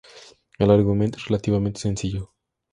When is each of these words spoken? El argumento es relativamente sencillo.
El 0.57 0.71
argumento 0.71 1.19
es 1.19 1.25
relativamente 1.25 1.79
sencillo. 1.79 2.31